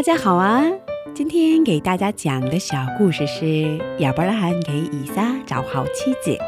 [0.00, 0.64] 大家好啊！
[1.14, 6.38] 今天给大家讲的小故事是亚伯拉罕给以撒找好妻子。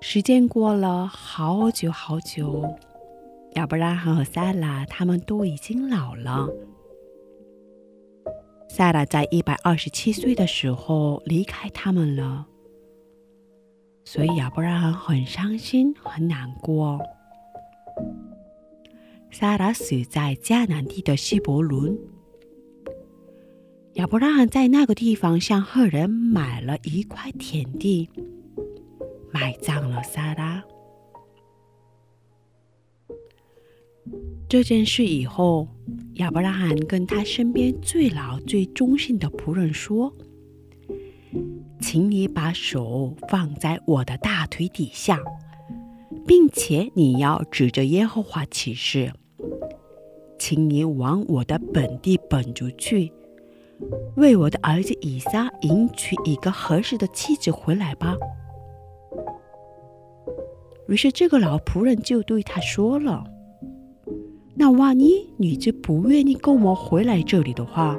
[0.00, 2.64] 时间过了好久好久，
[3.52, 6.48] 亚伯拉罕和萨拉他们都已经老了。
[8.70, 12.46] 萨拉在一百二十七岁的时候离开他们了，
[14.12, 16.98] 所以亚伯拉罕很伤心，很难过。
[19.30, 21.96] 萨拉死在迦南地的希伯伦。
[23.92, 28.10] 亚伯拉罕在那个地方向赫人买了一块田地，
[29.30, 30.64] 埋葬了萨拉。
[34.48, 35.68] 这件事以后，
[36.14, 40.12] 亚伯拉罕跟他身边最老、最忠心的仆人说
[41.80, 45.18] ：“请你把手放在我的大腿底下。”
[46.26, 49.12] 并且你要指着耶和华起誓，
[50.38, 53.12] 请你往我的本地本族去，
[54.16, 58.16] 为我的儿子以撒迎娶一个合适的妻子回来吧。
[60.88, 63.24] 于是这个老仆人就对他说了
[64.54, 67.98] ：“那万一你就不愿意跟我回来这里的话，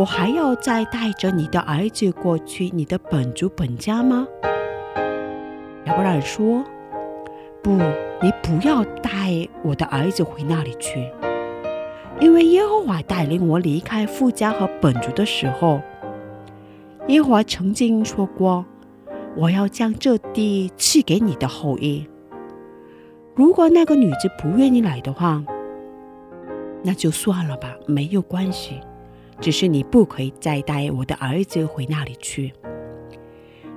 [0.00, 4.26] 我还要再带着你的儿子过去你的本族本家吗？”
[5.84, 6.64] 亚伯拉罕说
[7.62, 7.70] ：“不，
[8.22, 11.06] 你不要带我的儿子回那里去，
[12.18, 15.82] 因为耶和华带领我离开富家和本族的时候，
[17.08, 18.64] 耶和华曾经说过，
[19.36, 22.08] 我要将这地赐给你的后裔。
[23.34, 25.44] 如果那个女子不愿意来的话，
[26.82, 28.80] 那就算了吧，没有关系。
[29.40, 32.52] 只是你不可以再带我的儿子回那里去。”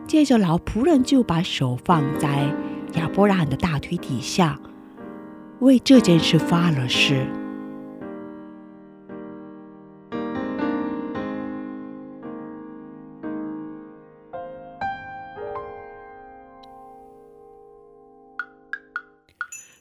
[0.06, 2.54] 接着，老仆人就把手放在
[2.96, 4.60] 亚伯拉罕的大腿底下，
[5.60, 7.26] 为这件事发了誓。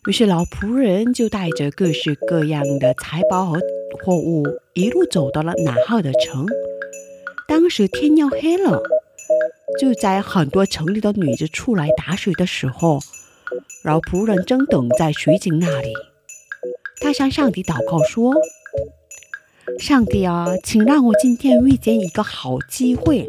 [0.06, 3.60] 于是，老仆人就带着各式各样的财宝和
[4.00, 4.44] 货物，
[4.75, 6.47] 一路走到了南号的城。
[7.47, 8.82] 当时天要黑了。
[9.80, 13.00] 就在很多城里的女子出来打水的时候，
[13.84, 15.94] 老仆人正等在水井那里。
[17.00, 18.34] 他向上帝祷告说
[19.80, 23.28] ：“上帝啊，请让我今天遇见一个好机会。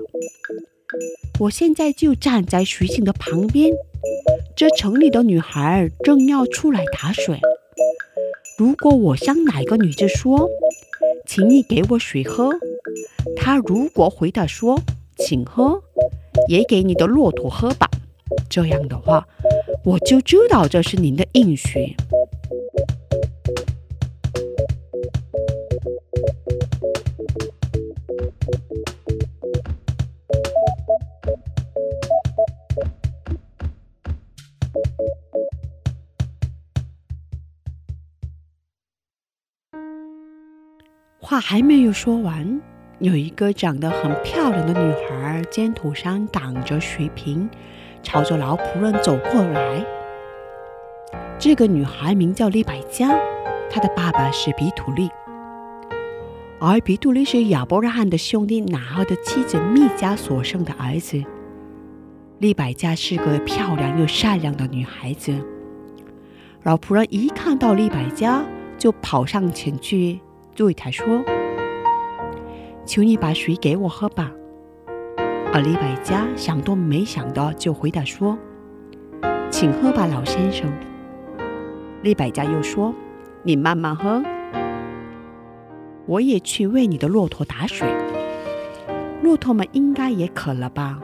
[1.40, 3.72] 我现在就站在水井的旁边，
[4.56, 7.40] 这城里的女孩正要出来打水。
[8.58, 10.50] 如果我向哪个女子说，
[11.25, 12.50] 请你给我水喝，
[13.36, 14.80] 她如果回答说，
[15.18, 15.81] 请喝。”
[16.50, 17.88] 也给你的骆驼喝吧，
[18.50, 19.25] 这样的话，
[19.86, 21.96] 我就知道这是您的应许。
[41.26, 42.62] 话还没有说完。
[43.00, 47.50] 有一个长得很漂亮的女孩，肩头上挡着水瓶，
[48.04, 49.86] 朝着老仆人走过来。
[51.40, 53.08] 这个女孩名叫利百加，
[53.70, 55.10] 她的爸爸是比土利，
[56.60, 61.24] 而比土利是亚伯拉罕的兄弟拿尔的妻子密加所生的儿子。
[62.40, 65.34] 利百加是个漂亮又善良的女孩子。
[66.64, 68.44] 老仆人一看到利百加，
[68.78, 70.19] 就跑上前去
[70.56, 71.24] 对他说。
[72.86, 74.32] 求你把水给我喝吧。
[75.54, 78.38] 而李百家想都没想到，就回答说
[79.52, 80.70] ：“请喝吧，老先生。”
[82.02, 82.94] 李百家又说
[83.44, 84.22] ：“你慢慢喝，
[86.08, 87.88] 我也去为你的骆驼打水。
[89.22, 91.00] 骆驼们应该也渴了吧？”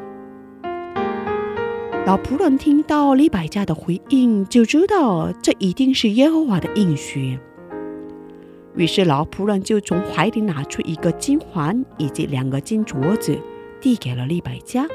[2.05, 7.39] 老仆人听到李百家的回应，就知道这一定是耶和华的应许。
[8.79, 13.37] 于是老仆人就从怀里拿出一个金环以及两个金镯子，
[13.81, 14.87] 递给了利百加。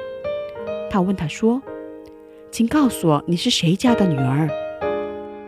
[0.90, 1.60] 他问他说
[2.50, 4.48] ：“请告诉我，你是谁家的女儿？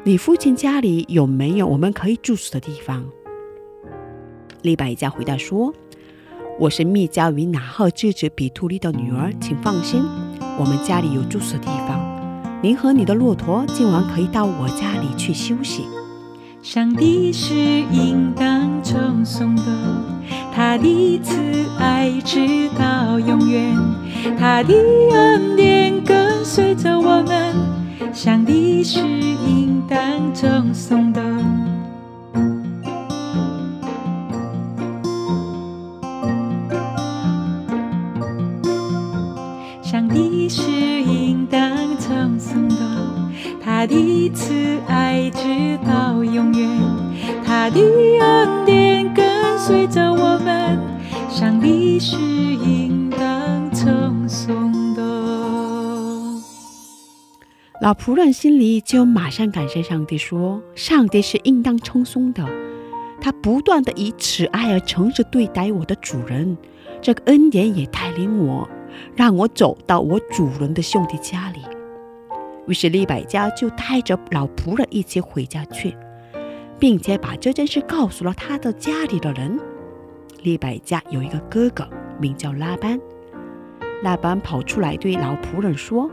[0.04, 3.06] 你父亲家里有没有我们可以住宿的地方？”
[4.60, 5.72] 利百加回答说
[6.60, 10.04] ：“我是密加与拿赫之子比图利的女儿，请放心，
[10.58, 12.60] 我们家里有住宿的地方。
[12.62, 15.84] 您和你的骆驼今晚可以到我家里去休息。”
[16.68, 19.62] 上帝是应当称颂的，
[20.52, 21.32] 他的慈
[21.78, 23.72] 爱直到永远，
[24.36, 24.74] 他的
[25.12, 27.54] 恩典跟随着我们。
[28.12, 29.98] 上帝是应当
[30.34, 31.22] 称颂的。
[43.78, 46.66] 他的慈爱直到永远，
[47.44, 47.78] 他的
[48.18, 50.80] 恩典跟随着我们。
[51.28, 55.02] 上帝是应当称颂的。
[57.82, 62.48] 老仆人心里就马上感谢上帝说：“上帝是应当称颂的，
[63.20, 66.56] 他不断的以慈爱而诚实对待我的主人，
[67.02, 68.66] 这个恩典也带领我，
[69.14, 71.60] 让我走到我主人的兄弟家里。”
[72.66, 75.96] 于是利百加就带着老仆人一起回家去，
[76.78, 79.58] 并且把这件事告诉了他的家里的人。
[80.42, 81.88] 利百加有一个哥哥，
[82.20, 82.98] 名叫拉班。
[84.02, 86.10] 拉班跑出来对老仆人说：“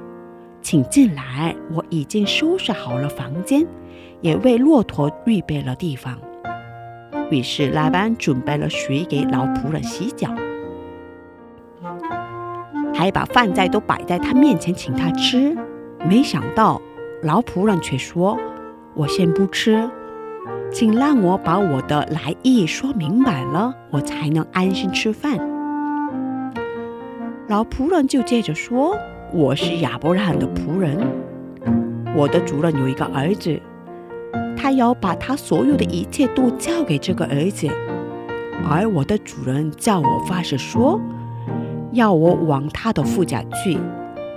[0.62, 3.66] 请进来，我已经收拾好了房间，
[4.22, 6.18] 也为骆驼预备了地方。”
[7.30, 10.30] 于是拉班准备了水给老仆人洗脚，
[12.94, 15.58] 还把饭菜都摆在他面前请他吃。
[16.08, 16.82] 没想到
[17.22, 18.38] 老仆人却说
[18.94, 19.90] ：“我先不吃，
[20.70, 25.38] 请让我把我的来意说明白了，我才能安心吃饭。”
[27.48, 28.98] 老仆人就接着说
[29.32, 30.98] ：“我是亚伯拉罕的仆人，
[32.16, 33.58] 我的主人有一个儿子，
[34.58, 37.68] 他要把他所有的一切都交给这个儿子，
[38.70, 41.00] 而我的主人叫我发誓说，
[41.94, 43.78] 要我往他的父家去，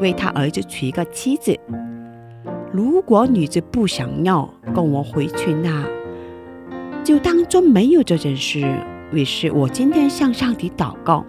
[0.00, 1.58] 为他儿子娶一个妻子。
[2.72, 5.84] 如果女子不想要跟我回去，那
[7.02, 8.66] 就当做没有这件事。
[9.12, 11.24] 于是我今天向上帝祷告。”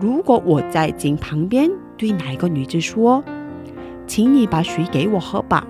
[0.00, 3.24] 如果我在井旁边对哪个女子说
[4.06, 5.66] ：“请你把水给我喝吧。”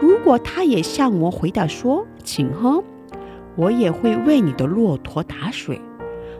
[0.00, 2.82] 如果她也向我回答说：“请喝”，
[3.56, 5.80] 我也会为你的骆驼打水。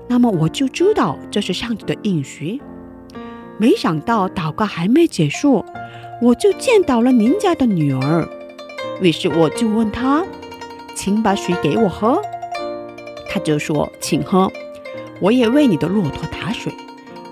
[0.08, 2.60] 那么我就知道这是上帝的应许。
[3.60, 5.62] 没想到祷告还没结束，
[6.22, 8.26] 我就见到了您家的女儿。
[9.02, 10.24] 于是我就问她
[10.96, 12.18] ：“请把水给我喝。”
[13.28, 14.50] 她就说：“请喝。”
[15.20, 16.72] 我也为你的骆驼打水。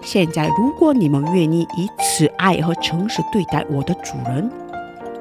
[0.03, 4.51] 现在，如果你们愿意以慈爱和诚实对待我的主人，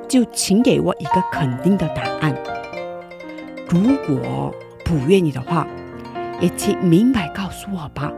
[0.09, 2.35] 就请给我一个肯定的答案。
[3.69, 4.53] 如果
[4.83, 5.65] 不愿意的话，
[6.41, 8.11] 也请明白告诉我吧。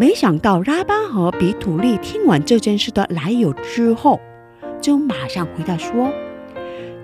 [0.00, 4.20] 没想到拉班和比土利听完这件事的来由之后，
[4.80, 6.08] 就马上回答说：“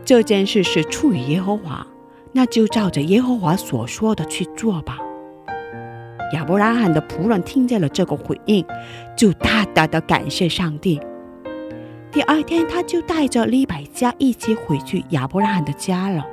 [0.07, 1.85] 这件事是出于耶和华，
[2.31, 4.99] 那就照着耶和华所说的去做吧。”
[6.35, 8.65] 亚伯拉罕的仆人听见了这个回应，
[9.17, 11.01] 就大大的感谢上帝。
[12.13, 16.25] 第二天，他就带着利百加一起回去亚伯拉罕的家了。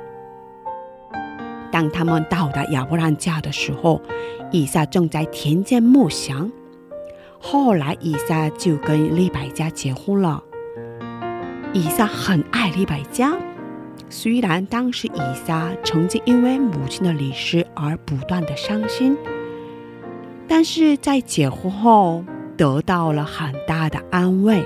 [1.72, 4.00] 当他们到达亚伯兰家的时候，
[4.52, 6.52] 以撒正在田间牧羊。
[7.40, 10.44] 后来，以撒就跟利百加结婚了。
[11.72, 13.32] 以撒很爱利百加，
[14.10, 19.16] 虽然当时以撒曾经因为母亲的离世而不断的伤心。
[20.46, 22.22] 但是在结婚后
[22.56, 24.62] 得到了很大的安慰。